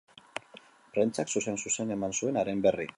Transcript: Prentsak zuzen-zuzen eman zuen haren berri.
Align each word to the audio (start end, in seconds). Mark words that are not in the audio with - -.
Prentsak 0.95 1.31
zuzen-zuzen 1.35 1.95
eman 1.99 2.19
zuen 2.21 2.43
haren 2.43 2.67
berri. 2.67 2.89